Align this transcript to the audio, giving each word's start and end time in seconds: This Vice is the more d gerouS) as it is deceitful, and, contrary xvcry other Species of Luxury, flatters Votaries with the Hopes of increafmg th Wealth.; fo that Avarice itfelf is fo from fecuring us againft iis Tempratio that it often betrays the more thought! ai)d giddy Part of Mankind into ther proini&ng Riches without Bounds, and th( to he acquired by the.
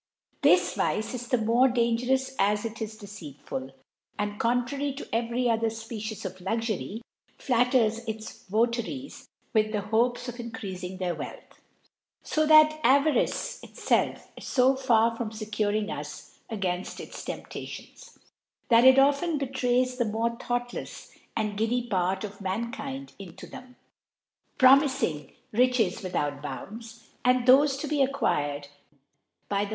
This 0.41 0.73
Vice 0.73 1.13
is 1.13 1.27
the 1.27 1.37
more 1.37 1.67
d 1.67 1.95
gerouS) 1.95 2.33
as 2.39 2.65
it 2.65 2.81
is 2.81 2.97
deceitful, 2.97 3.69
and, 4.17 4.39
contrary 4.39 4.95
xvcry 4.95 5.47
other 5.53 5.69
Species 5.69 6.25
of 6.25 6.41
Luxury, 6.41 7.03
flatters 7.37 7.99
Votaries 8.49 9.27
with 9.53 9.71
the 9.71 9.81
Hopes 9.81 10.27
of 10.27 10.37
increafmg 10.37 10.97
th 10.97 11.17
Wealth.; 11.19 11.61
fo 12.23 12.47
that 12.47 12.79
Avarice 12.83 13.61
itfelf 13.61 14.25
is 14.35 14.49
fo 14.51 14.75
from 14.75 15.29
fecuring 15.29 15.91
us 15.95 16.39
againft 16.49 16.99
iis 16.99 17.23
Tempratio 17.23 18.17
that 18.69 18.83
it 18.83 18.97
often 18.97 19.37
betrays 19.37 19.97
the 19.97 20.05
more 20.05 20.35
thought! 20.35 20.71
ai)d 20.71 21.55
giddy 21.55 21.87
Part 21.87 22.23
of 22.23 22.41
Mankind 22.41 23.13
into 23.19 23.45
ther 23.45 23.75
proini&ng 24.57 25.31
Riches 25.51 26.01
without 26.01 26.41
Bounds, 26.41 27.07
and 27.23 27.45
th( 27.45 27.77
to 27.77 27.87
he 27.87 28.01
acquired 28.01 28.67
by 29.47 29.65
the. 29.65 29.69